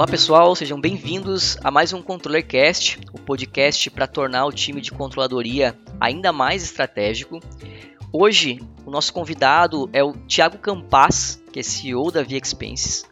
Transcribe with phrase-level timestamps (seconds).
[0.00, 4.90] Olá pessoal, sejam bem-vindos a mais um ControllerCast, o podcast para tornar o time de
[4.90, 7.38] controladoria ainda mais estratégico.
[8.10, 13.04] Hoje, o nosso convidado é o Thiago Campas, que é CEO da Via Expenses.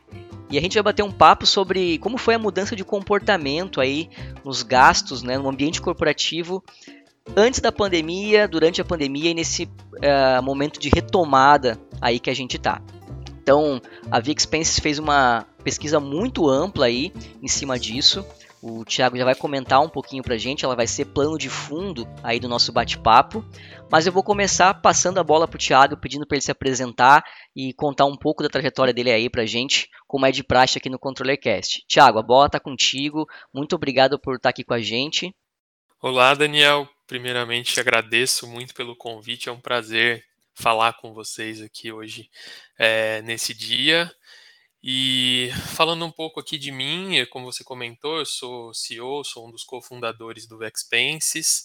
[0.51, 4.09] E a gente vai bater um papo sobre como foi a mudança de comportamento aí
[4.43, 6.65] nos gastos, né, no ambiente corporativo
[7.37, 12.35] antes da pandemia, durante a pandemia e nesse uh, momento de retomada aí que a
[12.35, 12.81] gente está.
[13.43, 13.79] Então,
[14.11, 18.27] a Via Expenses fez uma pesquisa muito ampla aí em cima disso.
[18.63, 22.09] O Thiago já vai comentar um pouquinho pra gente, ela vai ser plano de fundo
[22.23, 23.45] aí do nosso bate-papo.
[23.91, 27.23] Mas eu vou começar passando a bola pro Thiago, pedindo para ele se apresentar
[27.55, 30.89] e contar um pouco da trajetória dele aí pra gente, como é de praxe aqui
[30.89, 31.85] no ControllerCast.
[31.87, 33.29] Thiago, a bola tá contigo.
[33.53, 35.35] Muito obrigado por estar aqui com a gente.
[36.01, 36.89] Olá, Daniel.
[37.07, 39.51] Primeiramente, agradeço muito pelo convite.
[39.51, 40.25] É um prazer
[40.55, 42.31] falar com vocês aqui hoje
[42.79, 44.11] é, nesse dia.
[44.83, 49.51] E falando um pouco aqui de mim, como você comentou, eu sou CEO, sou um
[49.51, 51.65] dos cofundadores do Expenses,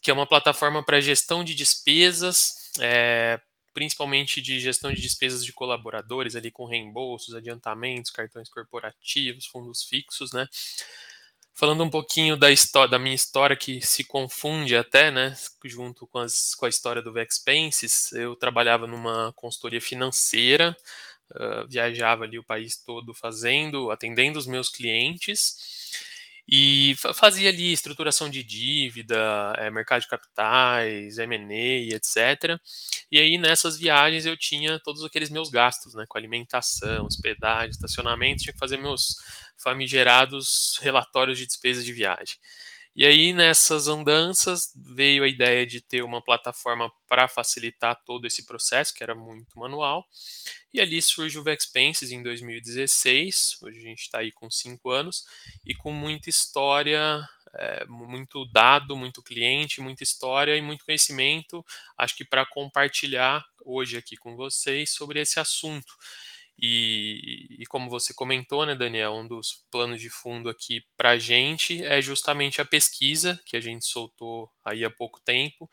[0.00, 3.40] que é uma plataforma para gestão de despesas, é,
[3.74, 10.32] principalmente de gestão de despesas de colaboradores, ali com reembolsos, adiantamentos, cartões corporativos, fundos fixos,
[10.32, 10.46] né?
[11.58, 16.18] Falando um pouquinho da história, da minha história que se confunde até, né, junto com,
[16.18, 20.76] as, com a história do Vexpenses, eu trabalhava numa consultoria financeira,
[21.34, 25.56] uh, viajava ali o país todo fazendo, atendendo os meus clientes
[26.48, 32.60] e fazia ali estruturação de dívida, é, mercado de capitais, M&A, etc.
[33.10, 38.44] E aí nessas viagens eu tinha todos aqueles meus gastos, né, com alimentação, hospedagem, estacionamento,
[38.44, 39.16] tinha que fazer meus
[39.58, 42.36] famigerados relatórios de despesas de viagem.
[42.98, 48.46] E aí, nessas andanças, veio a ideia de ter uma plataforma para facilitar todo esse
[48.46, 50.08] processo, que era muito manual.
[50.72, 53.58] E ali surge o Vexpenses em 2016.
[53.60, 55.26] Hoje a gente está aí com cinco anos
[55.62, 57.22] e com muita história,
[57.54, 61.62] é, muito dado, muito cliente, muita história e muito conhecimento.
[61.98, 65.92] Acho que para compartilhar hoje aqui com vocês sobre esse assunto.
[66.58, 71.18] E, e, como você comentou, né, Daniel, um dos planos de fundo aqui para a
[71.18, 75.68] gente é justamente a pesquisa que a gente soltou aí há pouco tempo,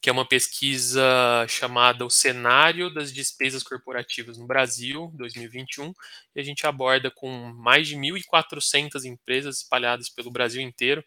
[0.00, 1.02] que é uma pesquisa
[1.48, 5.92] chamada O Cenário das Despesas Corporativas no Brasil 2021,
[6.34, 11.04] e a gente aborda com mais de 1.400 empresas espalhadas pelo Brasil inteiro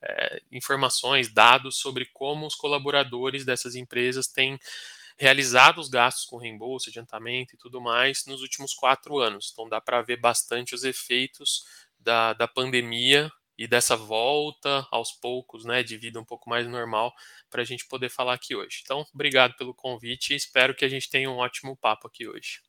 [0.00, 4.58] é, informações, dados sobre como os colaboradores dessas empresas têm
[5.20, 9.50] realizado os gastos com reembolso, adiantamento e tudo mais nos últimos quatro anos.
[9.52, 11.62] Então dá para ver bastante os efeitos
[11.98, 17.12] da, da pandemia e dessa volta aos poucos, né, de vida um pouco mais normal
[17.50, 18.80] para a gente poder falar aqui hoje.
[18.82, 22.60] Então, obrigado pelo convite e espero que a gente tenha um ótimo papo aqui hoje.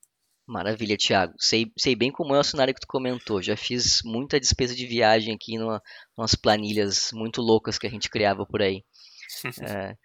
[0.45, 1.33] Maravilha, Thiago.
[1.39, 3.41] Sei, sei bem como é o cenário que tu comentou.
[3.41, 5.81] Já fiz muita despesa de viagem aqui numa,
[6.17, 8.83] umas planilhas muito loucas que a gente criava por aí.
[9.63, 9.95] É,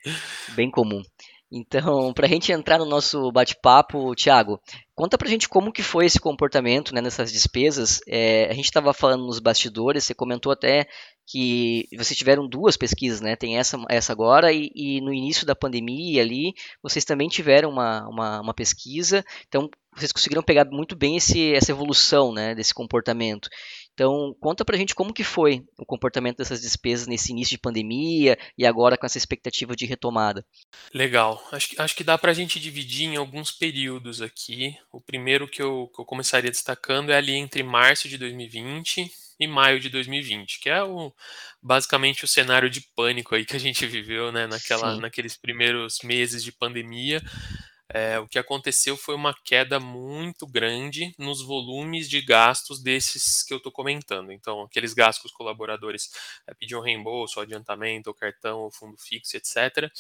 [0.55, 1.03] bem comum.
[1.51, 4.61] Então, para a gente entrar no nosso bate-papo, Thiago,
[4.95, 8.01] conta para a gente como que foi esse comportamento né, nessas despesas.
[8.07, 10.87] É, a gente estava falando nos bastidores, você comentou até
[11.27, 13.35] que vocês tiveram duas pesquisas, né?
[13.35, 18.09] Tem essa, essa agora e, e no início da pandemia ali, vocês também tiveram uma,
[18.09, 19.25] uma, uma pesquisa.
[19.49, 23.49] Então, vocês conseguiram pegar muito bem esse, essa evolução né, desse comportamento.
[23.97, 28.37] Então, conta pra gente como que foi o comportamento dessas despesas nesse início de pandemia
[28.57, 30.45] e agora com essa expectativa de retomada.
[30.93, 31.43] Legal.
[31.51, 34.77] Acho que, acho que dá pra gente dividir em alguns períodos aqui.
[34.93, 39.47] O primeiro que eu, que eu começaria destacando é ali entre março de 2020 e
[39.47, 41.11] maio de 2020, que é o,
[41.63, 46.45] basicamente o cenário de pânico aí que a gente viveu, né, naquela, naqueles primeiros meses
[46.45, 47.23] de pandemia,
[47.89, 53.55] é, o que aconteceu foi uma queda muito grande nos volumes de gastos desses que
[53.55, 54.33] eu estou comentando.
[54.33, 56.11] Então, aqueles gastos que os colaboradores
[56.47, 59.91] é, pediam reembolso, adiantamento, cartão, ou fundo fixo, etc.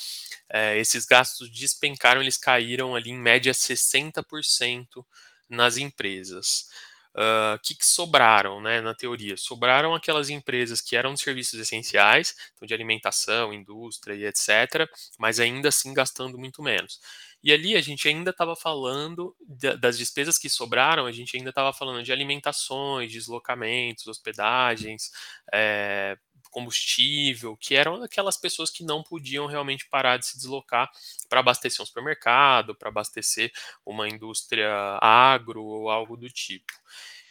[0.49, 5.05] É, esses gastos despencaram, eles caíram ali em média 60%
[5.49, 6.69] nas empresas.
[7.15, 9.39] O uh, que, que, sobraram, né, na teoria?
[9.39, 14.87] Sobraram aquelas empresas que eram de serviços essenciais, então de alimentação, indústria e etc.,
[15.19, 17.00] mas ainda assim gastando muito menos.
[17.46, 19.32] E ali a gente ainda estava falando
[19.78, 25.12] das despesas que sobraram, a gente ainda estava falando de alimentações, deslocamentos, hospedagens,
[25.54, 26.19] é,
[26.50, 30.90] combustível, que eram aquelas pessoas que não podiam realmente parar de se deslocar
[31.28, 33.52] para abastecer um supermercado, para abastecer
[33.87, 36.72] uma indústria agro ou algo do tipo.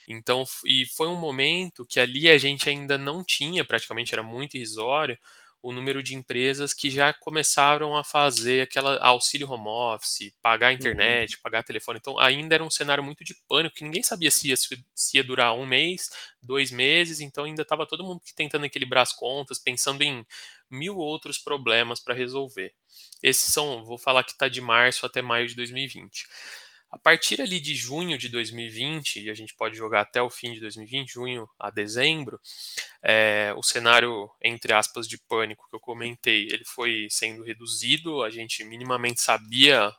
[0.08, 4.56] Então, e foi um momento que ali a gente ainda não tinha, praticamente era muito
[4.56, 5.18] irrisório,
[5.68, 10.74] o número de empresas que já começaram a fazer aquela auxílio home office, pagar a
[10.80, 11.28] Uhum.
[11.28, 12.00] internet, pagar telefone.
[12.00, 15.24] Então, ainda era um cenário muito de pânico, que ninguém sabia se ia, se ia
[15.24, 16.10] durar um mês,
[16.42, 17.20] dois meses.
[17.20, 20.26] Então, ainda estava todo mundo tentando equilibrar as contas, pensando em
[20.70, 22.74] mil outros problemas para resolver.
[23.22, 26.28] Esses são, vou falar que está de março até maio de 2020.
[26.96, 30.54] A partir ali de junho de 2020, e a gente pode jogar até o fim
[30.54, 32.40] de 2020, junho a dezembro,
[33.04, 38.30] é, o cenário, entre aspas, de pânico que eu comentei, ele foi sendo reduzido, a
[38.30, 39.92] gente minimamente sabia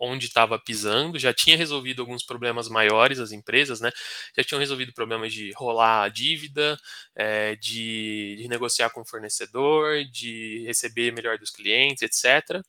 [0.00, 3.92] onde estava pisando, já tinha resolvido alguns problemas maiores as empresas, né?
[4.34, 6.78] Já tinham resolvido problemas de rolar a dívida,
[7.14, 12.64] é, de, de negociar com o fornecedor, de receber melhor dos clientes, etc.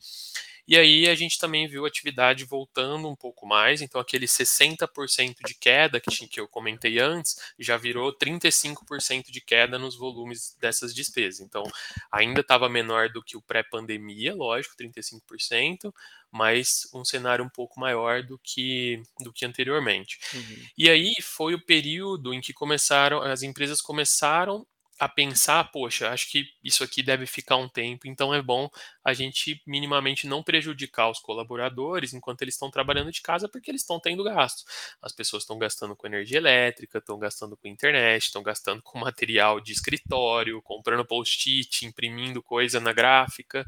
[0.67, 5.35] E aí a gente também viu a atividade voltando um pouco mais, então aquele 60%
[5.45, 10.93] de queda que, que eu comentei antes já virou 35% de queda nos volumes dessas
[10.93, 11.41] despesas.
[11.41, 11.63] Então
[12.11, 15.93] ainda estava menor do que o pré-pandemia, lógico, 35%,
[16.31, 20.17] mas um cenário um pouco maior do que, do que anteriormente.
[20.33, 20.65] Uhum.
[20.77, 24.65] E aí foi o período em que começaram, as empresas começaram
[25.03, 28.69] a pensar, poxa, acho que isso aqui deve ficar um tempo, então é bom
[29.03, 33.81] a gente minimamente não prejudicar os colaboradores enquanto eles estão trabalhando de casa, porque eles
[33.81, 34.65] estão tendo gastos.
[35.01, 39.59] As pessoas estão gastando com energia elétrica, estão gastando com internet, estão gastando com material
[39.59, 43.65] de escritório, comprando post-it, imprimindo coisa na gráfica,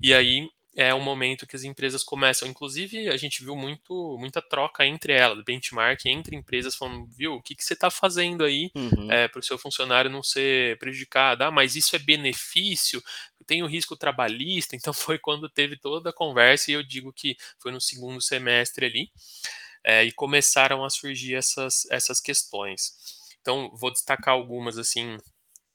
[0.00, 2.46] e aí é um momento que as empresas começam.
[2.46, 7.42] Inclusive, a gente viu muito, muita troca entre elas, benchmark entre empresas, falando, viu, o
[7.42, 9.10] que, que você está fazendo aí uhum.
[9.10, 11.44] é, para o seu funcionário não ser prejudicado?
[11.44, 13.02] Ah, mas isso é benefício?
[13.46, 14.76] Tem o risco trabalhista?
[14.76, 18.84] Então, foi quando teve toda a conversa, e eu digo que foi no segundo semestre
[18.84, 19.10] ali,
[19.82, 22.92] é, e começaram a surgir essas, essas questões.
[23.40, 25.16] Então, vou destacar algumas, assim,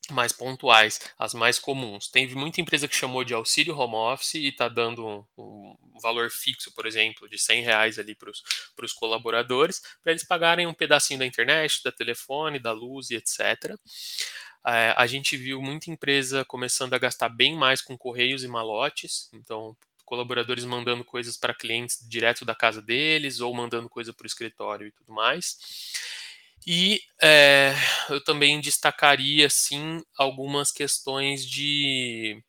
[0.10, 2.08] mais pontuais, as mais comuns.
[2.08, 6.74] Teve muita empresa que chamou de auxílio home office e está dando um, valor fixo,
[6.74, 11.26] por exemplo, de 100 reais ali para os colaboradores, para eles pagarem um pedacinho da
[11.26, 13.78] internet, da telefone, da luz e etc.
[14.66, 19.30] É, a gente viu muita empresa começando a gastar bem mais com correios e malotes,
[19.34, 19.76] então
[20.06, 24.88] colaboradores mandando coisas para clientes direto da casa deles ou mandando coisa para o escritório
[24.88, 25.58] e tudo mais.
[26.66, 27.74] E é,
[28.10, 32.42] eu também destacaria, sim, algumas questões de,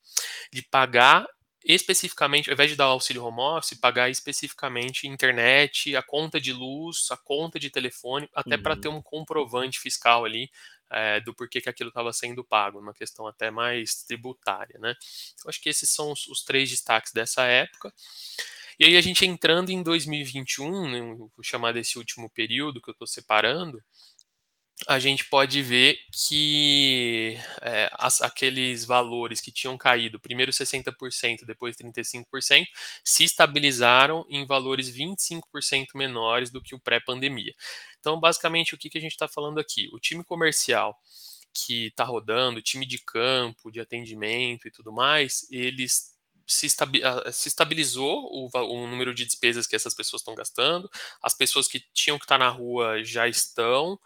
[0.52, 1.26] de pagar
[1.64, 7.06] especificamente, ao invés de dar auxílio home office, pagar especificamente internet, a conta de luz,
[7.10, 8.62] a conta de telefone, até uhum.
[8.62, 10.50] para ter um comprovante fiscal ali
[10.90, 14.94] é, do porquê que aquilo estava sendo pago, uma questão até mais tributária, né?
[15.34, 17.92] Então, acho que esses são os, os três destaques dessa época.
[18.78, 22.92] E aí a gente entrando em 2021, né, vou chamar desse último período que eu
[22.92, 23.82] estou separando,
[24.86, 31.76] a gente pode ver que é, as, aqueles valores que tinham caído, primeiro 60%, depois
[31.76, 32.66] 35%,
[33.04, 35.40] se estabilizaram em valores 25%
[35.94, 37.54] menores do que o pré-pandemia.
[38.00, 39.88] Então, basicamente, o que, que a gente está falando aqui?
[39.92, 40.98] O time comercial
[41.54, 46.11] que está rodando, time de campo, de atendimento e tudo mais, eles
[46.52, 50.90] se, se estabilizou o, o, número de despesas que essas pessoas estão gastando,
[51.22, 53.98] as pessoas que tinham que estar na rua já estão,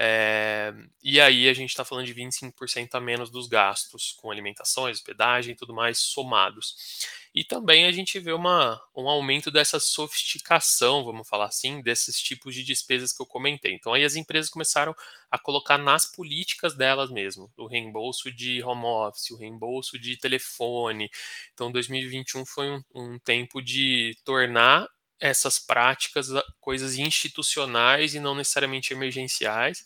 [0.00, 0.72] é,
[1.02, 5.52] e aí a gente está falando de 25% a menos dos gastos com alimentações, hospedagem
[5.54, 7.08] e tudo mais somados.
[7.34, 12.54] E também a gente vê uma, um aumento dessa sofisticação, vamos falar assim, desses tipos
[12.54, 13.74] de despesas que eu comentei.
[13.74, 14.94] Então aí as empresas começaram
[15.30, 21.10] a colocar nas políticas delas mesmo, o reembolso de home office, o reembolso de telefone.
[21.54, 24.88] Então 2021 foi um, um tempo de tornar
[25.20, 26.28] essas práticas
[26.60, 29.84] coisas institucionais e não necessariamente emergenciais,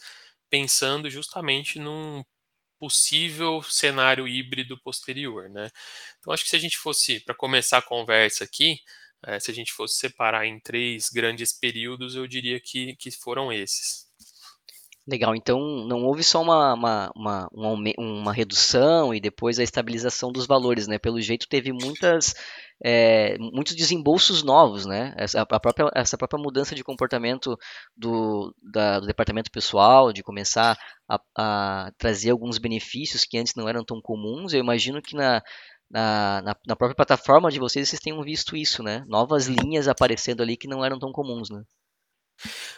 [0.50, 2.22] pensando justamente num
[2.78, 5.70] possível cenário híbrido posterior, né?
[6.18, 8.78] Então acho que se a gente fosse para começar a conversa aqui,
[9.24, 13.52] é, se a gente fosse separar em três grandes períodos, eu diria que, que foram
[13.52, 14.06] esses.
[15.04, 17.48] Legal, então não houve só uma, uma, uma,
[17.98, 20.96] uma, redução e depois a estabilização dos valores, né?
[20.96, 22.36] Pelo jeito teve muitas,
[22.80, 25.12] é, muitos desembolsos novos, né?
[25.16, 27.58] Essa, a própria, essa própria mudança de comportamento
[27.96, 30.78] do, da, do departamento pessoal, de começar
[31.08, 35.42] a, a, trazer alguns benefícios que antes não eram tão comuns, eu imagino que na,
[35.90, 39.04] na, na, na própria plataforma de vocês vocês tenham visto isso, né?
[39.08, 41.64] Novas linhas aparecendo ali que não eram tão comuns, né?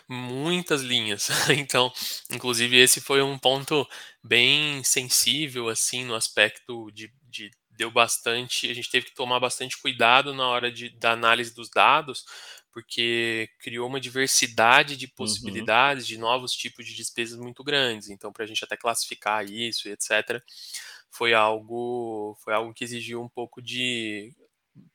[0.08, 1.28] Muitas linhas.
[1.50, 1.92] Então,
[2.30, 3.88] inclusive, esse foi um ponto
[4.22, 9.80] bem sensível, assim, no aspecto de, de deu bastante, a gente teve que tomar bastante
[9.80, 12.24] cuidado na hora de, da análise dos dados,
[12.72, 15.12] porque criou uma diversidade de uhum.
[15.16, 16.08] possibilidades uhum.
[16.08, 18.10] de novos tipos de despesas muito grandes.
[18.10, 20.42] Então, para a gente até classificar isso e etc.,
[21.10, 24.34] foi algo foi algo que exigiu um pouco de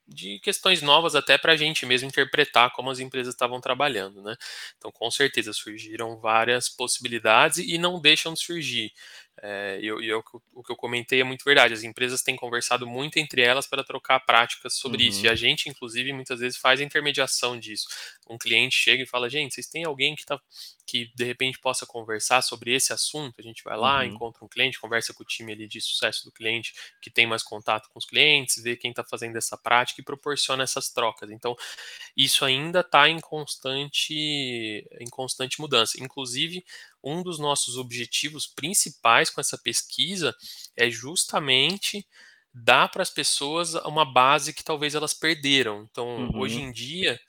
[0.10, 4.36] de questões novas até para a gente mesmo interpretar como as empresas estavam trabalhando, né?
[4.78, 8.92] Então, com certeza surgiram várias possibilidades e não deixam de surgir.
[9.42, 11.74] É, e eu, eu, o que eu comentei é muito verdade.
[11.74, 15.10] As empresas têm conversado muito entre elas para trocar práticas sobre uhum.
[15.10, 15.26] isso.
[15.26, 15.38] E a uhum.
[15.38, 17.88] gente, inclusive, muitas vezes faz a intermediação disso.
[18.30, 20.40] Um cliente chega e fala: gente, vocês têm alguém que, tá,
[20.86, 23.36] que de repente possa conversar sobre esse assunto?
[23.40, 24.06] A gente vai lá, uhum.
[24.06, 27.44] encontra um cliente, conversa com o time ali de sucesso do cliente que tem mais
[27.44, 31.32] contato com os clientes, vê quem está fazendo essa prática e proporciona essas trocas.
[31.32, 31.56] Então,
[32.16, 34.14] isso ainda está em constante,
[35.00, 36.02] em constante mudança.
[36.02, 36.66] Inclusive,
[37.04, 40.36] um dos nossos objetivos principais com essa pesquisa
[40.76, 42.06] é justamente
[42.54, 45.88] dar para as pessoas uma base que talvez elas perderam.
[45.90, 46.40] Então, uhum.
[46.40, 47.20] hoje em dia,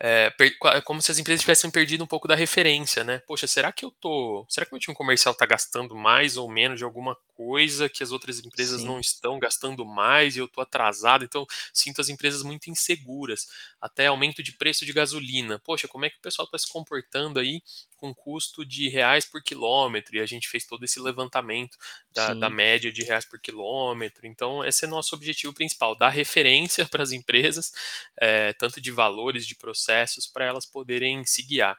[0.00, 3.18] é, é, como se as empresas tivessem perdido um pouco da referência, né?
[3.26, 4.46] Poxa, será que eu tô.
[4.48, 8.12] Será que meu time comercial está gastando mais ou menos de alguma coisa que as
[8.12, 8.86] outras empresas Sim.
[8.86, 11.24] não estão gastando mais e eu tô atrasado?
[11.24, 13.46] Então, sinto as empresas muito inseguras.
[13.80, 15.58] Até aumento de preço de gasolina.
[15.58, 17.62] Poxa, como é que o pessoal está se comportando aí
[18.02, 20.16] com custo de reais por quilômetro?
[20.16, 21.78] E a gente fez todo esse levantamento
[22.12, 24.26] da, da média de reais por quilômetro.
[24.26, 27.72] Então, esse é nosso objetivo principal: dar referência para as empresas,
[28.20, 31.78] é, tanto de valores, de processo processos para elas poderem se guiar.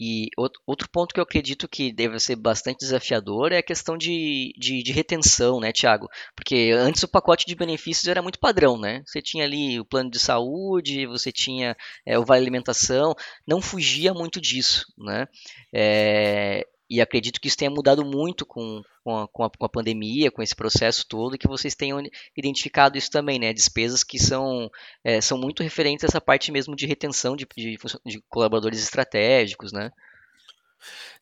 [0.00, 0.30] E
[0.66, 4.82] outro ponto que eu acredito que deve ser bastante desafiador é a questão de, de,
[4.82, 6.08] de, retenção, né, Tiago?
[6.34, 9.02] Porque antes o pacote de benefícios era muito padrão, né?
[9.04, 11.76] Você tinha ali o plano de saúde, você tinha
[12.06, 13.14] é, o vale alimentação,
[13.46, 15.28] não fugia muito disso, né?
[15.70, 19.68] É, e acredito que isso tenha mudado muito com, com, a, com, a, com, a,
[19.68, 22.02] pandemia, com esse processo todo, e que vocês tenham
[22.36, 23.52] identificado isso também, né?
[23.52, 24.68] Despesas que são,
[25.04, 29.72] é, são muito referentes a essa parte mesmo de retenção de, de, de colaboradores estratégicos,
[29.72, 29.92] né?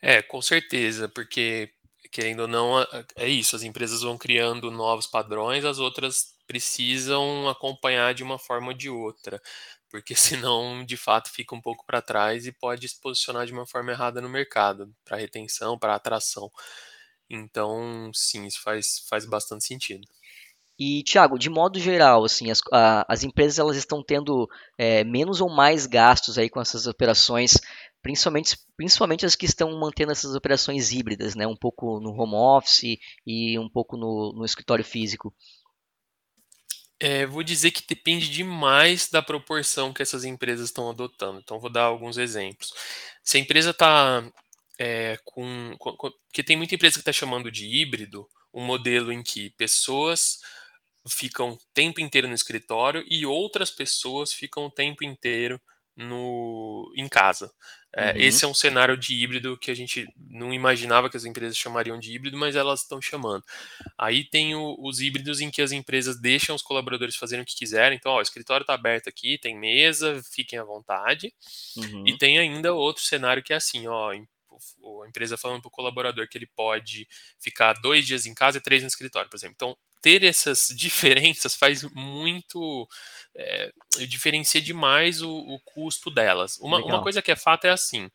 [0.01, 1.71] É, com certeza, porque
[2.11, 2.81] querendo ou não,
[3.17, 8.69] é isso, as empresas vão criando novos padrões, as outras precisam acompanhar de uma forma
[8.69, 9.39] ou de outra
[9.91, 13.67] porque senão de fato fica um pouco para trás e pode se posicionar de uma
[13.67, 16.51] forma errada no mercado, para retenção, para atração.
[17.31, 20.07] Então, sim, isso faz, faz bastante sentido.
[20.79, 25.41] E, Thiago, de modo geral, assim, as, a, as empresas elas estão tendo é, menos
[25.41, 27.59] ou mais gastos aí com essas operações,
[28.01, 31.47] principalmente, principalmente as que estão mantendo essas operações híbridas, né?
[31.49, 35.35] Um pouco no home office e um pouco no, no escritório físico.
[37.01, 41.39] É, vou dizer que depende demais da proporção que essas empresas estão adotando.
[41.39, 42.73] Então, vou dar alguns exemplos.
[43.23, 44.29] Se a empresa está
[44.79, 49.23] é, com, com, Porque tem muita empresa que está chamando de híbrido um modelo em
[49.23, 50.39] que pessoas
[51.09, 55.61] ficam o tempo inteiro no escritório e outras pessoas ficam o tempo inteiro
[55.99, 57.53] no, em casa.
[57.95, 58.19] É, uhum.
[58.19, 61.99] Esse é um cenário de híbrido que a gente não imaginava que as empresas chamariam
[61.99, 63.43] de híbrido, mas elas estão chamando.
[63.99, 67.57] Aí tem o, os híbridos em que as empresas deixam os colaboradores fazerem o que
[67.57, 67.99] quiserem.
[67.99, 71.35] Então, ó, o escritório está aberto aqui, tem mesa, fiquem à vontade.
[71.77, 72.07] Uhum.
[72.07, 76.29] E tem ainda outro cenário que é assim, ó, a empresa falando para o colaborador
[76.29, 77.09] que ele pode
[77.41, 79.55] ficar dois dias em casa e três no escritório, por exemplo.
[79.57, 82.89] Então, ter essas diferenças faz muito.
[83.35, 83.73] É,
[84.09, 86.59] diferencia demais o, o custo delas.
[86.59, 88.11] Uma, uma, coisa que é fato é assim: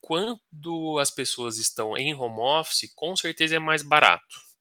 [0.00, 4.52] quando as pessoas estão em home office, com certeza é mais barato.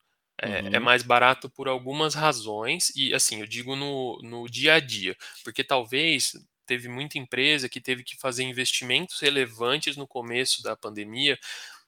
[0.41, 0.69] É, é uhum.
[0.73, 5.15] é, mais barato por algumas razões, e assim, eu digo no, no dia a dia,
[5.43, 6.33] porque talvez
[6.65, 11.37] teve muita empresa que teve que fazer investimentos relevantes no começo da pandemia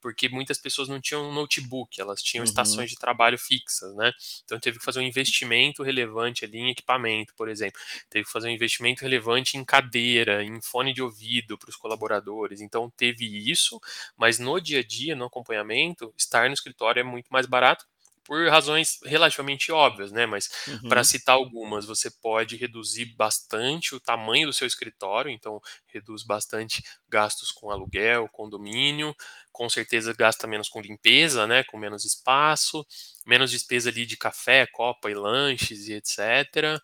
[0.03, 2.49] porque muitas pessoas não tinham notebook, elas tinham uhum.
[2.49, 4.11] estações de trabalho fixas, né?
[4.43, 7.79] Então teve que fazer um investimento relevante ali em equipamento, por exemplo.
[8.09, 12.59] Teve que fazer um investimento relevante em cadeira, em fone de ouvido para os colaboradores.
[12.59, 13.79] Então teve isso,
[14.17, 17.85] mas no dia a dia, no acompanhamento, estar no escritório é muito mais barato
[18.23, 20.25] por razões relativamente óbvias, né?
[20.25, 20.89] Mas uhum.
[20.89, 26.83] para citar algumas, você pode reduzir bastante o tamanho do seu escritório, então reduz bastante
[27.09, 29.15] gastos com aluguel, condomínio,
[29.53, 31.63] com certeza gasta menos com limpeza, né?
[31.63, 32.85] Com menos espaço,
[33.25, 36.81] menos despesa ali de café, copa e lanches e etc.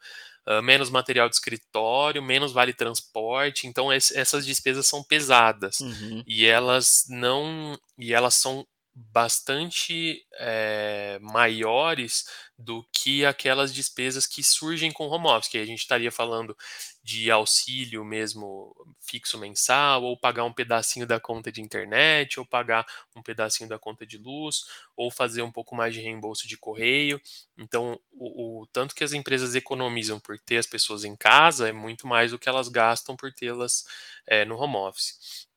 [0.47, 6.23] Uh, menos material de escritório, menos vale transporte, então essas despesas são pesadas uhum.
[6.25, 8.65] e elas não e elas são
[9.11, 12.25] bastante é, maiores
[12.57, 16.55] do que aquelas despesas que surgem com home office, que a gente estaria falando
[17.03, 18.75] de auxílio mesmo
[19.09, 22.85] fixo mensal, ou pagar um pedacinho da conta de internet, ou pagar
[23.15, 27.19] um pedacinho da conta de luz, ou fazer um pouco mais de reembolso de correio.
[27.57, 31.71] Então, o, o tanto que as empresas economizam por ter as pessoas em casa é
[31.71, 33.85] muito mais do que elas gastam por tê-las
[34.27, 35.47] é, no home office.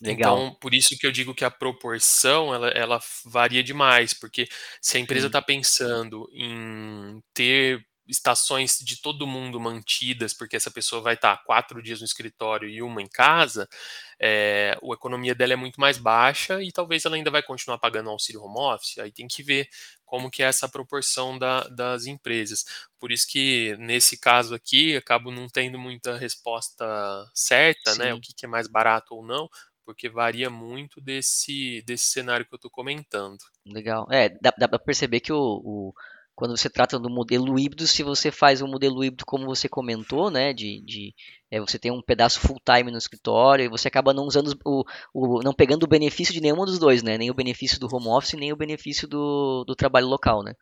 [0.00, 0.38] Legal.
[0.38, 4.48] Então, por isso que eu digo que a proporção ela, ela varia demais, porque
[4.80, 11.02] se a empresa está pensando em ter estações de todo mundo mantidas, porque essa pessoa
[11.02, 13.68] vai estar quatro dias no escritório e uma em casa,
[14.18, 18.10] é, a economia dela é muito mais baixa e talvez ela ainda vai continuar pagando
[18.10, 18.98] auxílio home office.
[18.98, 19.68] Aí tem que ver
[20.04, 22.64] como que é essa proporção da, das empresas.
[22.98, 26.84] Por isso que nesse caso aqui acabo não tendo muita resposta
[27.34, 27.98] certa, Sim.
[27.98, 28.14] né?
[28.14, 29.48] O que, que é mais barato ou não,
[29.84, 33.38] porque varia muito desse, desse cenário que eu estou comentando.
[33.64, 34.06] Legal.
[34.10, 35.94] É, dá, dá para perceber que o, o
[36.38, 40.30] quando você trata do modelo híbrido, se você faz um modelo híbrido como você comentou,
[40.30, 41.12] né, de, de
[41.50, 44.84] é, você tem um pedaço full time no escritório e você acaba não usando o,
[45.12, 48.08] o, não pegando o benefício de nenhum dos dois, né, nem o benefício do home
[48.08, 50.54] office nem o benefício do, do trabalho local, né.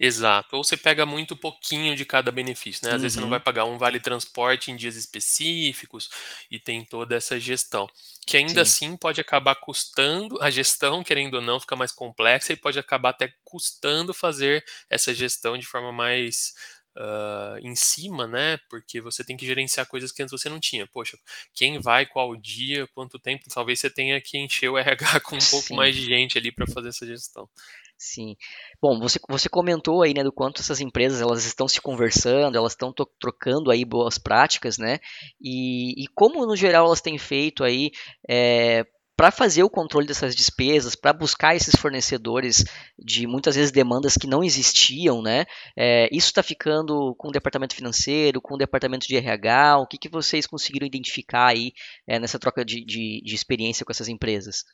[0.00, 0.56] Exato.
[0.56, 2.90] Ou você pega muito pouquinho de cada benefício, né?
[2.90, 3.02] Às uhum.
[3.02, 3.30] vezes você não uhum.
[3.30, 6.08] vai pagar um vale transporte em dias específicos
[6.48, 7.88] e tem toda essa gestão.
[8.24, 8.86] Que ainda Sim.
[8.86, 13.10] assim pode acabar custando, a gestão, querendo ou não, fica mais complexa e pode acabar
[13.10, 16.54] até custando fazer essa gestão de forma mais
[16.98, 18.58] uh, em cima, né?
[18.68, 20.86] Porque você tem que gerenciar coisas que antes você não tinha.
[20.86, 21.16] Poxa,
[21.54, 25.40] quem vai, qual dia, quanto tempo, talvez você tenha que encher o RH com um
[25.40, 25.50] Sim.
[25.50, 27.48] pouco mais de gente ali para fazer essa gestão.
[27.96, 28.36] Sim.
[28.80, 32.72] Bom, você, você comentou aí, né, do quanto essas empresas elas estão se conversando, elas
[32.72, 35.00] estão trocando aí boas práticas, né?
[35.40, 37.90] E, e como no geral elas têm feito aí
[38.28, 38.86] é,
[39.18, 42.64] para fazer o controle dessas despesas, para buscar esses fornecedores
[42.96, 45.44] de muitas vezes demandas que não existiam, né?
[45.76, 49.78] É, isso está ficando com o departamento financeiro, com o departamento de RH.
[49.78, 51.72] O que, que vocês conseguiram identificar aí
[52.06, 54.64] é, nessa troca de, de, de experiência com essas empresas?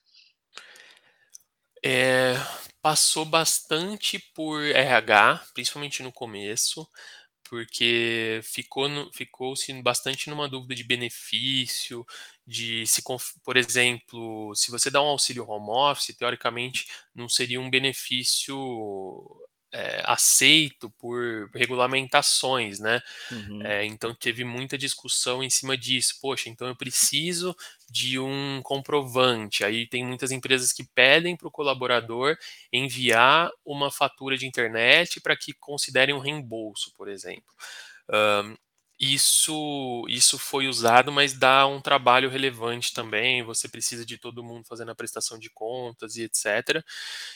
[1.83, 2.35] É,
[2.83, 6.87] passou bastante por RH, principalmente no começo,
[7.49, 12.05] porque ficou ficou-se bastante numa dúvida de benefício,
[12.47, 13.03] de se,
[13.43, 18.57] por exemplo, se você dá um auxílio home office, teoricamente não seria um benefício
[19.75, 23.03] é, aceito por regulamentações, né?
[23.31, 23.67] Uhum.
[23.67, 26.15] É, então teve muita discussão em cima disso.
[26.23, 27.57] Poxa, então eu preciso
[27.91, 29.65] de um comprovante.
[29.65, 32.37] Aí tem muitas empresas que pedem para o colaborador
[32.73, 37.53] enviar uma fatura de internet para que considerem um reembolso, por exemplo.
[38.09, 38.57] Um,
[39.13, 43.43] isso, isso foi usado, mas dá um trabalho relevante também.
[43.43, 46.83] Você precisa de todo mundo fazendo a prestação de contas e etc.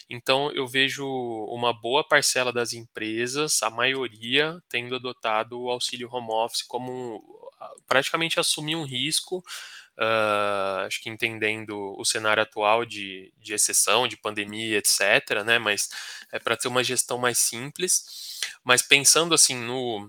[0.08, 1.06] Então, eu vejo
[1.50, 7.22] uma boa parcela das empresas, a maioria, tendo adotado o auxílio home office como
[7.86, 9.44] praticamente assumir um risco.
[10.00, 15.58] Uh, acho que entendendo o cenário atual de, de exceção, de pandemia, etc., né?
[15.58, 15.88] Mas
[16.30, 18.38] é para ter uma gestão mais simples.
[18.62, 20.08] Mas pensando assim no,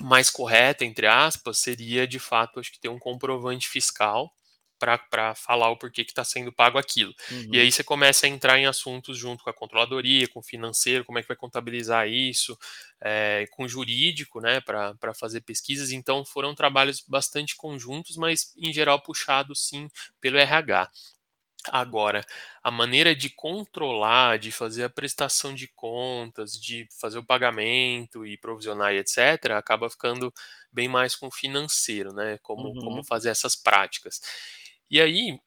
[0.00, 4.32] mais correta, entre aspas, seria de fato, acho que ter um comprovante fiscal
[4.80, 7.14] para falar o porquê que está sendo pago aquilo.
[7.30, 7.50] Uhum.
[7.52, 11.04] E aí você começa a entrar em assuntos junto com a controladoria, com o financeiro,
[11.04, 12.58] como é que vai contabilizar isso,
[12.98, 15.92] é, com o jurídico, né, para fazer pesquisas.
[15.92, 19.86] Então foram trabalhos bastante conjuntos, mas em geral puxados sim
[20.18, 20.90] pelo RH.
[21.68, 22.24] Agora,
[22.62, 28.38] a maneira de controlar, de fazer a prestação de contas, de fazer o pagamento e
[28.38, 30.32] provisionar e etc., acaba ficando
[30.72, 32.38] bem mais com o financeiro, né?
[32.38, 32.80] Como, uhum.
[32.80, 34.20] como fazer essas práticas.
[34.90, 35.38] E aí,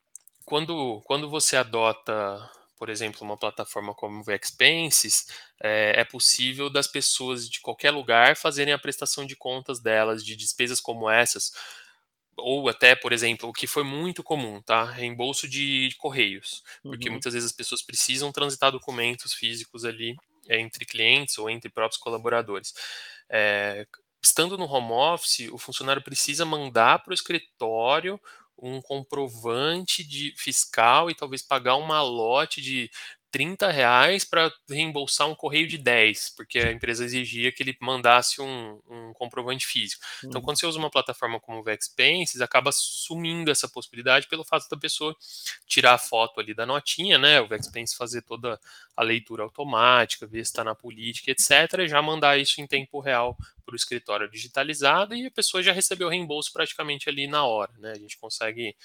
[0.46, 5.28] quando, quando você adota, por exemplo, uma plataforma como o Expenses,
[5.62, 10.36] é, é possível das pessoas de qualquer lugar fazerem a prestação de contas delas, de
[10.36, 11.52] despesas como essas
[12.38, 14.84] ou até, por exemplo, o que foi muito comum, tá?
[14.84, 17.14] Reembolso de, correios, porque uhum.
[17.14, 20.16] muitas vezes as pessoas precisam transitar documentos físicos ali
[20.48, 22.74] é, entre clientes ou entre próprios colaboradores.
[23.30, 23.88] É,
[24.22, 28.20] estando no home office, o funcionário precisa mandar para o escritório
[28.58, 32.90] um comprovante de fiscal e talvez pagar uma lote de
[33.34, 38.40] 30 reais para reembolsar um correio de 10, porque a empresa exigia que ele mandasse
[38.40, 40.04] um, um comprovante físico.
[40.20, 40.30] Então, uhum.
[40.30, 44.70] Então, quando você usa uma plataforma como o Vexpenses, acaba sumindo essa possibilidade pelo fato
[44.70, 45.16] da pessoa
[45.66, 47.42] tirar a foto ali da notinha, né?
[47.42, 48.60] O Vexpenses fazer toda
[48.96, 53.00] a leitura automática, ver se está na política, etc., e já mandar isso em tempo
[53.00, 57.44] real para o escritório digitalizado e a pessoa já recebeu o reembolso praticamente ali na
[57.44, 57.94] hora, né?
[57.94, 58.76] A gente consegue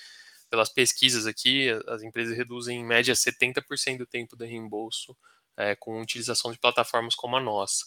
[0.50, 5.16] pelas pesquisas aqui, as empresas reduzem em média 70% do tempo de reembolso
[5.56, 7.84] é, com utilização de plataformas como a nossa.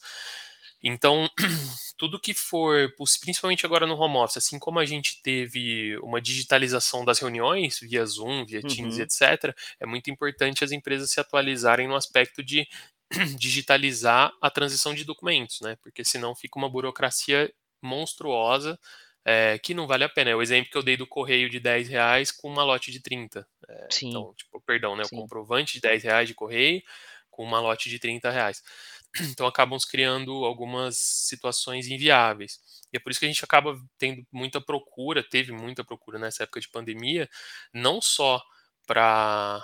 [0.84, 1.30] Então,
[1.97, 7.06] tudo que for, principalmente agora no home office, assim como a gente teve uma digitalização
[7.06, 9.04] das reuniões via Zoom, via Teams, uhum.
[9.04, 12.67] etc., é muito importante as empresas se atualizarem no aspecto de
[13.38, 15.78] digitalizar a transição de documentos, né?
[15.84, 18.80] Porque senão fica uma burocracia monstruosa
[19.26, 20.32] é, que não vale a pena.
[20.32, 23.02] É o exemplo que eu dei do correio de 10 reais com uma lote de
[23.02, 23.48] 30.
[23.68, 24.10] É, Sim.
[24.10, 25.04] Então, tipo, perdão, né?
[25.04, 25.16] Sim.
[25.16, 26.82] O comprovante de 10 reais de correio
[27.30, 28.62] com uma lote de 30 reais.
[29.34, 32.60] Então acabam se criando algumas situações inviáveis.
[32.94, 36.44] E é por isso que a gente acaba tendo muita procura, teve muita procura nessa
[36.44, 37.30] época de pandemia,
[37.74, 38.42] não só
[38.88, 39.62] para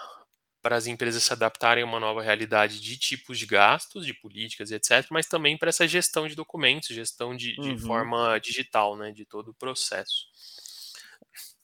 [0.68, 4.70] para as empresas se adaptarem a uma nova realidade de tipos de gastos, de políticas
[4.70, 7.78] e etc., mas também para essa gestão de documentos, gestão de, de Uhum.
[7.78, 10.26] forma digital, né, de todo o processo.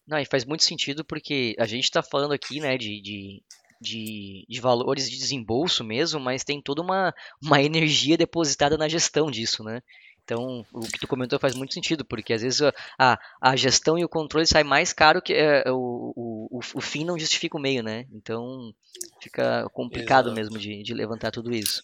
[0.07, 3.43] Não, e faz muito sentido porque a gente está falando aqui, né, de, de,
[3.81, 9.29] de, de valores de desembolso mesmo, mas tem toda uma, uma energia depositada na gestão
[9.29, 9.81] disso, né?
[10.23, 13.97] Então, o que tu comentou faz muito sentido, porque às vezes a, a, a gestão
[13.97, 17.59] e o controle sai mais caro que é, o, o, o, fim não justifica o
[17.61, 18.07] meio, né?
[18.13, 18.73] Então,
[19.21, 20.35] fica complicado Exato.
[20.35, 21.83] mesmo de, de levantar tudo isso.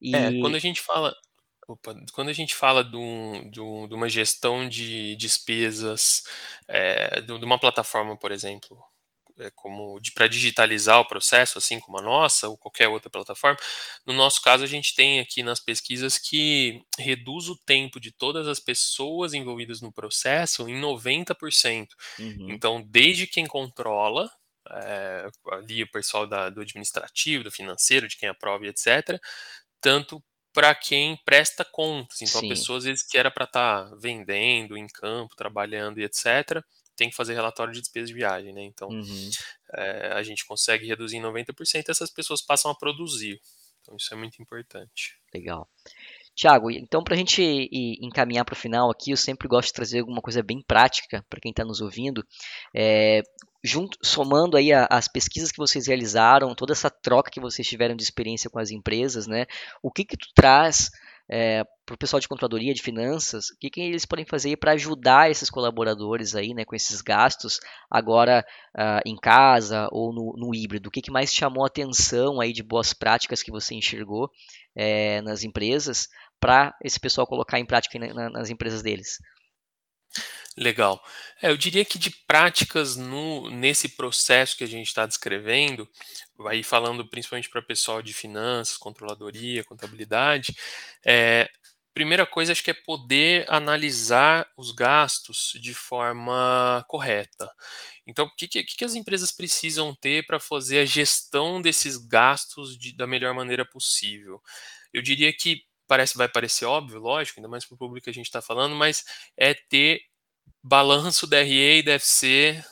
[0.00, 1.14] E, É, quando a gente fala,
[1.66, 6.22] opa, quando a gente fala de, um- de um- de uma gestão de despesas,
[6.68, 8.76] é, de uma plataforma, por exemplo,
[9.54, 13.58] como para digitalizar o processo, assim como a nossa ou qualquer outra plataforma,
[14.06, 18.46] no nosso caso a gente tem aqui nas pesquisas que reduz o tempo de todas
[18.48, 21.94] as pessoas envolvidas no processo em 90%.
[22.18, 24.30] Uhum, Então, desde quem controla,
[24.70, 29.20] é, ali o pessoal da- do administrativo, do financeiro, de quem aprova e etc.,
[29.80, 30.22] tanto
[30.52, 32.20] para quem presta contas.
[32.22, 32.46] Então, Sim.
[32.46, 36.64] a pessoa, às vezes, que era para estar vendendo em campo, trabalhando e etc.,
[37.00, 38.62] tem que fazer relatório de despesa de viagem, né?
[38.62, 39.30] Então, uhum.
[39.74, 43.40] é, a gente consegue reduzir em 90% e essas pessoas passam a produzir.
[43.80, 45.18] Então, isso é muito importante.
[45.34, 45.66] Legal.
[46.36, 47.42] Tiago, então para a gente
[48.00, 51.40] encaminhar para o final aqui, eu sempre gosto de trazer alguma coisa bem prática para
[51.40, 52.24] quem está nos ouvindo.
[52.74, 53.22] É,
[53.64, 57.96] junto, somando aí a- as pesquisas que vocês realizaram, toda essa troca que vocês tiveram
[57.96, 59.46] de experiência com as empresas, né?
[59.82, 60.90] O que que tu traz
[61.86, 63.50] para o pessoal de controladoria, de finanças?
[63.50, 67.60] O que que eles podem fazer para ajudar esses colaboradores aí, né, com esses gastos
[67.90, 68.44] agora
[68.76, 70.88] ah, em casa ou no, no híbrido?
[70.88, 74.30] O que que mais chamou a atenção aí de boas práticas que você enxergou
[74.76, 76.08] eh, nas empresas
[76.40, 79.18] para esse pessoal colocar em prática na- nas empresas deles?
[80.56, 81.00] Legal.
[81.40, 85.88] É, eu diria que de práticas no, nesse processo que a gente está descrevendo,
[86.42, 90.54] vai falando principalmente para pessoal de finanças, controladoria, contabilidade,
[91.04, 91.48] é,
[91.94, 97.50] primeira coisa acho que é poder analisar os gastos de forma correta.
[98.06, 102.76] Então, o que, que, que as empresas precisam ter para fazer a gestão desses gastos
[102.78, 104.40] de- da melhor maneira possível?
[104.92, 108.14] Eu diria que parece, vai parecer óbvio, lógico, ainda mais para o público que a
[108.14, 109.04] gente está falando, mas
[109.36, 110.00] é ter
[110.62, 112.64] balanço DRE e DFC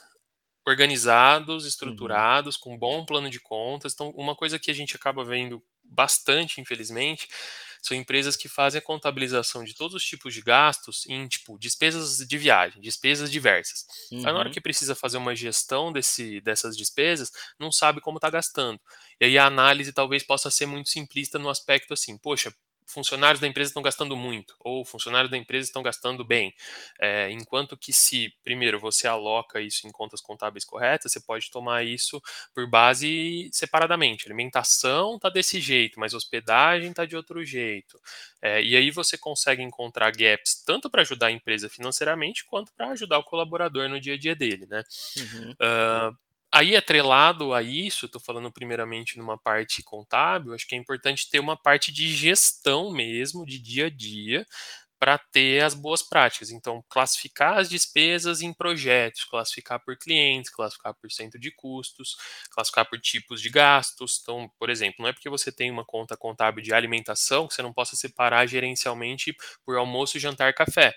[0.69, 3.93] organizados, estruturados, com bom plano de contas.
[3.93, 7.27] Então, uma coisa que a gente acaba vendo bastante, infelizmente,
[7.81, 12.17] são empresas que fazem a contabilização de todos os tipos de gastos em, tipo, despesas
[12.17, 13.85] de viagem, despesas diversas.
[14.23, 18.17] Aí, na hora Uhum, que precisa fazer uma gestão desse, dessas despesas, não sabe como
[18.17, 18.79] está gastando.
[19.19, 22.53] E aí a análise talvez possa ser muito simplista no aspecto assim, poxa,
[22.89, 26.53] funcionários da empresa estão gastando muito, ou funcionários da empresa estão gastando bem.
[26.99, 31.83] É, enquanto que se, primeiro, você aloca isso em contas contábeis corretas, você pode tomar
[31.85, 32.21] isso
[32.53, 34.25] por base separadamente.
[34.25, 37.99] Alimentação está desse jeito, mas hospedagem está de outro jeito.
[38.41, 42.89] É, e aí você consegue encontrar gaps tanto para ajudar a empresa financeiramente, quanto para
[42.89, 44.83] ajudar o colaborador no dia a dia dele, né?
[45.17, 50.77] uhum, Uh, aí, atrelado a isso, estou falando primeiramente numa parte contábil, acho que é
[50.77, 54.45] importante ter uma parte de gestão mesmo, de dia a dia,
[54.99, 56.51] para ter as boas práticas.
[56.51, 62.17] Então, classificar as despesas em projetos, classificar por clientes, classificar por centro de custos,
[62.51, 64.19] classificar por tipos de gastos.
[64.21, 67.61] Então, por exemplo, não é porque você tem uma conta contábil de alimentação que você
[67.61, 69.35] não possa separar gerencialmente
[69.65, 70.95] por almoço, jantar, café.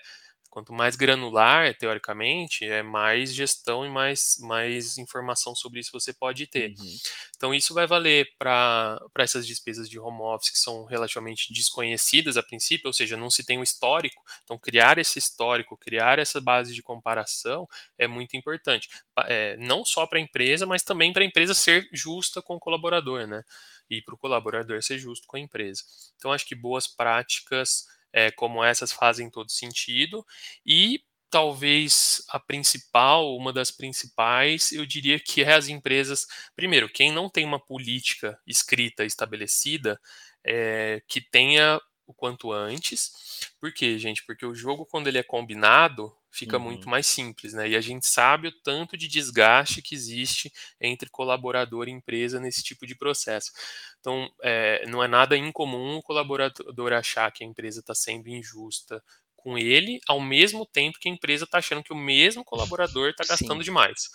[0.53, 6.45] Quanto mais granular, teoricamente, é mais gestão e mais, mais informação sobre isso você pode
[6.45, 6.75] ter.
[6.77, 6.99] uhum,
[7.35, 12.43] Então, isso vai valer para essas despesas de home office que são relativamente desconhecidas a
[12.43, 14.21] princípio, ou seja, não se tem um histórico.
[14.43, 18.89] Então, criar esse histórico, criar essa base de comparação é muito importante.
[19.25, 22.59] É, não só para a empresa, mas também para a empresa ser justa com o
[22.59, 23.43] colaborador, né?
[23.89, 25.81] E para o colaborador ser justo com a empresa.
[26.15, 30.25] Então, acho que boas práticas é, como essas fazem todo sentido.
[30.65, 36.27] E talvez a principal, uma das principais, eu diria que é as empresas.
[36.55, 39.99] Primeiro, quem não tem uma política escrita estabelecida,
[40.45, 43.11] é, que tenha o quanto antes.
[43.59, 44.23] Por quê, gente?
[44.25, 46.63] Porque o jogo, quando ele é combinado, fica uhum.
[46.63, 47.69] muito mais simples, né?
[47.69, 52.63] E a gente sabe o tanto de desgaste que existe entre colaborador e empresa nesse
[52.63, 53.51] tipo de processo.
[53.99, 59.01] Então, é, não é nada incomum o colaborador achar que a empresa está sendo injusta
[59.43, 63.25] com ele, ao mesmo tempo que a empresa está achando que o mesmo colaborador está
[63.25, 63.65] gastando Sim.
[63.65, 64.09] demais.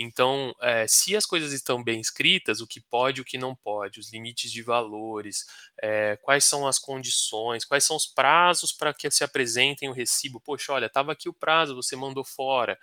[0.00, 3.56] Então, é, se as coisas estão bem escritas, o que pode e o que não
[3.56, 5.44] pode, os limites de valores,
[5.82, 10.40] é, quais são as condições, quais são os prazos para que se apresentem o recibo.
[10.40, 12.78] Poxa, olha, estava aqui o prazo, você mandou fora.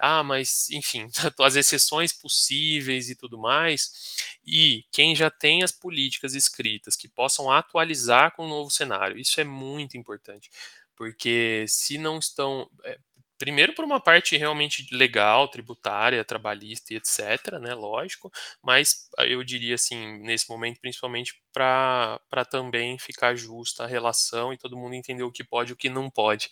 [0.00, 1.08] Ah, mas, enfim,
[1.40, 4.16] as exceções possíveis e tudo mais.
[4.44, 9.40] E quem já tem as políticas escritas que possam atualizar com o novo cenário, isso
[9.40, 10.50] é muito importante
[10.96, 12.68] porque se não estão.
[12.84, 12.98] É,
[13.38, 18.32] Primeiro por uma parte realmente legal, tributária, trabalhista e etc, né, lógico,
[18.62, 22.18] mas eu diria assim, nesse momento, principalmente para
[22.50, 25.90] também ficar justa a relação e todo mundo entender o que pode e o que
[25.90, 26.48] não pode.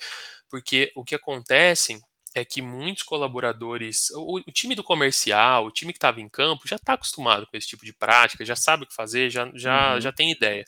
[0.50, 1.98] Porque o que acontece
[2.34, 6.68] é que muitos colaboradores, o, o time do comercial, o time que estava em campo,
[6.68, 9.94] já está acostumado com esse tipo de prática, já sabe o que fazer, já, já,
[9.94, 10.00] uhum.
[10.00, 10.66] já tem ideia.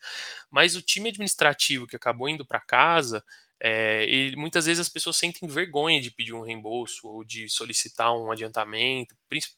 [0.50, 3.22] Mas o time administrativo que acabou indo para casa
[3.62, 8.14] é, e muitas vezes as pessoas sentem vergonha de pedir um reembolso ou de solicitar
[8.14, 9.14] um adiantamento,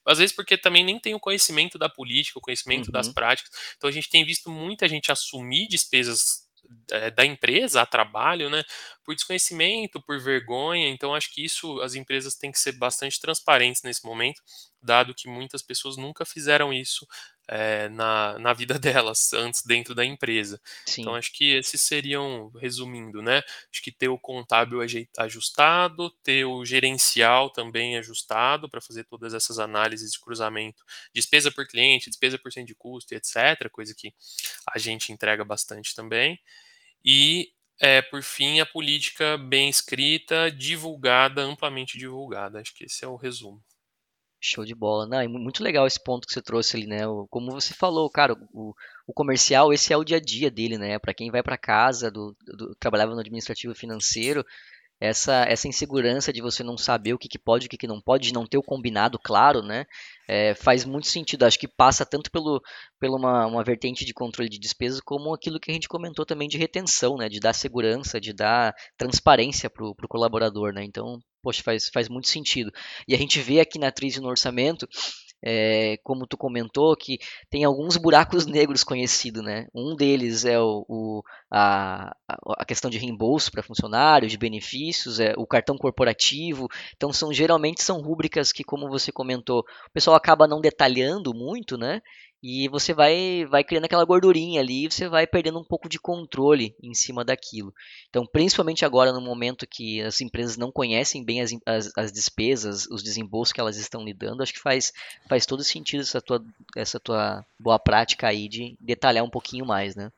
[0.06, 2.92] às vezes porque também nem tem o conhecimento da política, o conhecimento uhum.
[2.92, 3.50] das práticas.
[3.76, 6.48] Então a gente tem visto muita gente assumir despesas
[6.90, 8.62] é, da empresa a trabalho, né,
[9.04, 10.88] por desconhecimento, por vergonha.
[10.88, 14.40] Então acho que isso as empresas têm que ser bastante transparentes nesse momento,
[14.82, 17.06] dado que muitas pessoas nunca fizeram isso
[17.48, 20.60] é, na, na vida delas antes dentro da empresa.
[20.86, 21.02] Sim.
[21.02, 23.38] Então acho que esses seriam, resumindo, né?
[23.72, 24.80] Acho que ter o contábil
[25.18, 31.66] ajustado, ter o gerencial também ajustado para fazer todas essas análises de cruzamento, despesa por
[31.66, 33.70] cliente, despesa por cento de custo, etc.
[33.70, 34.12] Coisa que
[34.70, 36.38] a gente entrega bastante também.
[37.04, 42.60] E é, por fim, a política bem escrita, divulgada, amplamente divulgada.
[42.60, 43.62] Acho que esse é o resumo.
[44.40, 45.06] Show de bola.
[45.06, 47.00] Não, é muito legal esse ponto que você trouxe ali, né?
[47.28, 48.72] Como você falou, cara, o,
[49.06, 50.98] o comercial, esse é o dia a dia dele, né?
[50.98, 54.44] Para quem vai para casa, do, do, trabalhava no administrativo financeiro,
[55.00, 57.86] essa, essa insegurança de você não saber o que, que pode e o que, que
[57.86, 59.86] não pode, de não ter o combinado claro, né?
[60.26, 61.44] É, faz muito sentido.
[61.44, 62.60] Acho que passa tanto pelo,
[62.98, 66.48] pela uma, uma vertente de controle de despesas, como aquilo que a gente comentou também
[66.48, 67.28] de retenção, né?
[67.28, 70.82] De dar segurança, de dar transparência para o colaborador, né?
[70.84, 72.70] Então, poxa, faz, faz muito sentido.
[73.06, 74.86] E a gente vê aqui na atriz no orçamento
[75.42, 79.66] é, como tu comentou, que tem alguns buracos negros conhecidos, né?
[79.74, 82.14] Um deles é o, o a,
[82.58, 86.68] a questão de reembolso para funcionários, de benefícios, é, o cartão corporativo.
[86.96, 91.78] Então, são geralmente são rúbricas que, como você comentou, o pessoal acaba não detalhando muito,
[91.78, 92.02] né?
[92.42, 95.98] E você vai vai criando aquela gordurinha ali e você vai perdendo um pouco de
[95.98, 97.74] controle em cima daquilo.
[98.08, 102.86] Então, principalmente agora no momento que as empresas não conhecem bem as, as, as despesas,
[102.86, 104.92] os desembolsos que elas estão lidando, acho que faz,
[105.28, 106.44] faz todo sentido essa tua,
[106.76, 110.12] essa tua boa prática aí de detalhar um pouquinho mais, né?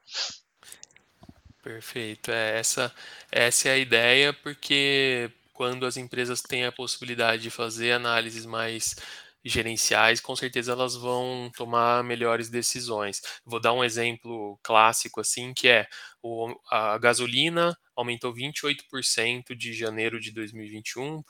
[1.63, 2.31] Perfeito.
[2.31, 2.93] É, essa,
[3.31, 8.97] essa é a ideia, porque quando as empresas têm a possibilidade de fazer análises mais
[9.45, 13.21] gerenciais, com certeza elas vão tomar melhores decisões.
[13.45, 15.87] Vou dar um exemplo clássico assim, que é
[16.23, 21.23] o, a gasolina aumentou 28% de janeiro de 2021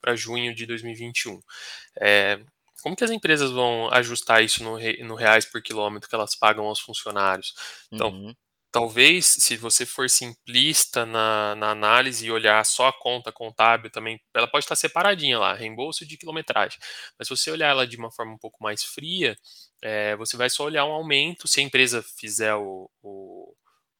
[0.00, 1.40] para junho de 2021.
[2.00, 2.40] É,
[2.82, 6.66] como que as empresas vão ajustar isso no, no, reais por quilômetro que elas pagam
[6.66, 7.54] aos funcionários?
[7.90, 8.34] Então, uhum.
[8.74, 14.20] Talvez, se você for simplista na, na, análise e olhar só a conta contábil também,
[14.34, 16.80] ela pode estar separadinha lá, reembolso de quilometragem.
[17.16, 19.36] Mas se você olhar ela de uma forma um pouco mais fria,
[19.80, 21.46] é, você vai só olhar um aumento.
[21.46, 23.54] Se a empresa fizer o, o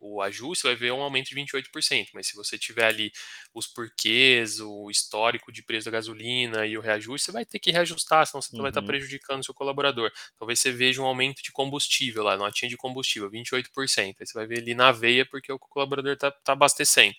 [0.05, 2.09] o ajuste, você vai ver um aumento de 28%.
[2.13, 3.11] Mas se você tiver ali
[3.55, 7.71] os porquês, o histórico de preço da gasolina e o reajuste, você vai ter que
[7.71, 8.63] reajustar, senão você uhum.
[8.63, 10.13] vai estar prejudicando o seu colaborador.
[10.39, 14.17] Talvez você veja um aumento de combustível lá, notinha de combustível, 28%.
[14.21, 17.15] Aí você vai ver ali na veia porque o colaborador está tá abastecendo.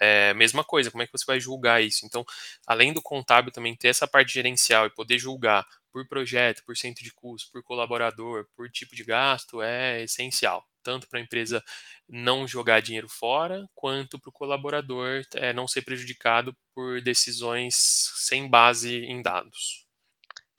[0.00, 2.04] É, mesma coisa, como é que você vai julgar isso?
[2.06, 2.24] Então,
[2.66, 7.02] além do contábil também ter essa parte gerencial e poder julgar por projeto, por cento
[7.02, 11.62] de custo, por colaborador, por tipo de gasto, é essencial tanto para a empresa
[12.08, 17.74] não jogar dinheiro fora, quanto para o colaborador é, não ser prejudicado por decisões
[18.16, 19.86] sem base em dados.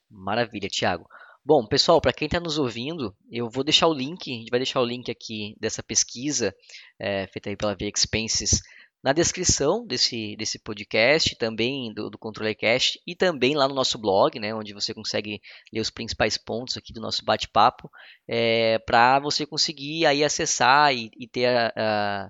[0.10, 1.08] Maravilha, Tiago.
[1.44, 4.60] Bom, pessoal, para quem está nos ouvindo, eu vou deixar o link, a gente vai
[4.60, 6.56] deixar o link aqui dessa pesquisa
[7.00, 8.62] é, feita aí pela Via Expenses
[9.04, 14.40] na descrição desse, desse podcast, também do, do ControleCast e também lá no nosso blog,
[14.40, 15.42] né, onde você consegue
[15.74, 17.90] ler os principais pontos aqui do nosso bate-papo,
[18.28, 22.30] é, para você conseguir aí acessar e, e ter a, a,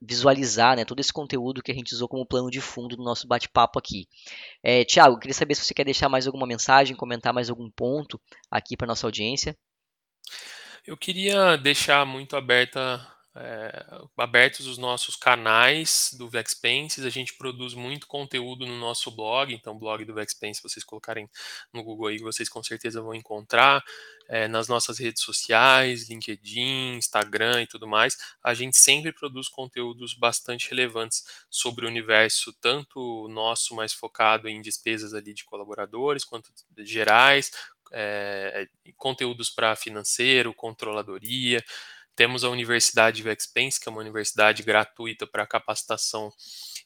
[0.00, 3.26] visualizar né, todo esse conteúdo que a gente usou como plano de fundo do nosso
[3.26, 4.06] bate-papo aqui.
[4.62, 8.20] É, Tiago, queria saber se você quer deixar mais alguma mensagem, comentar mais algum ponto
[8.50, 9.56] aqui para nossa audiência.
[10.86, 13.84] Eu queria deixar muito aberta é,
[14.16, 19.78] abertos os nossos canais do Vexpenses, a gente produz muito conteúdo no nosso blog, então
[19.78, 21.28] blog do Vexpense, se vocês colocarem
[21.72, 23.82] no Google aí, vocês com certeza vão encontrar,
[24.28, 30.14] é, nas nossas redes sociais, LinkedIn, Instagram e tudo mais, a gente sempre produz conteúdos
[30.14, 36.50] bastante relevantes sobre o universo, tanto nosso, mais focado em despesas ali de colaboradores, quanto
[36.78, 37.50] gerais,
[37.92, 41.62] é, conteúdos para financeiro, controladoria,
[42.16, 46.32] temos a Universidade Vexpense, que é uma universidade gratuita para capacitação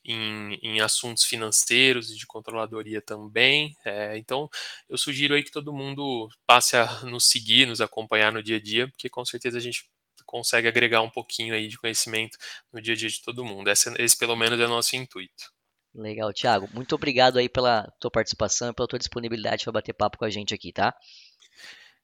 [0.05, 3.77] em, em, assuntos financeiros e de controladoria também.
[3.85, 4.49] É, então,
[4.88, 8.62] eu sugiro aí que todo mundo passe a nos seguir, nos acompanhar no dia a
[8.62, 9.85] dia, porque com certeza a gente
[10.25, 12.37] consegue agregar um pouquinho aí de conhecimento
[12.73, 13.69] no dia a dia de todo mundo.
[13.71, 15.53] Esse, esse pelo menos é o nosso intuito.
[15.95, 16.69] Legal, Thiago.
[16.73, 20.31] Muito obrigado aí pela tua participação e pela tua disponibilidade para bater papo com a
[20.31, 20.95] gente aqui, tá?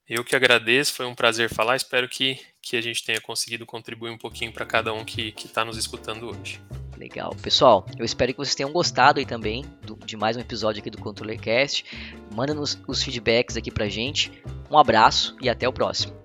[0.08, 1.76] Eu que agradeço, foi um prazer falar.
[1.76, 5.64] Espero que, que a gente tenha conseguido contribuir um pouquinho para cada um que está
[5.64, 6.60] nos escutando hoje.
[6.96, 7.34] Legal.
[7.42, 10.90] Pessoal, eu espero que vocês tenham gostado aí também do, de mais um episódio aqui
[10.90, 11.84] do ControllerCast.
[12.34, 14.30] Manda nos os feedbacks aqui pra gente.
[14.70, 16.23] Um abraço e até o próximo.